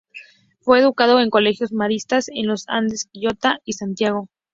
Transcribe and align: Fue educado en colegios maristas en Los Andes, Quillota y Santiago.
Fue 0.61 0.79
educado 0.79 1.19
en 1.19 1.29
colegios 1.29 1.71
maristas 1.71 2.27
en 2.29 2.47
Los 2.47 2.65
Andes, 2.67 3.05
Quillota 3.11 3.59
y 3.65 3.73
Santiago. 3.73 4.29